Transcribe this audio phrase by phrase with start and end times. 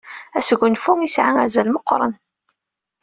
[0.37, 2.13] Asgunfu isɛa azal meqqren.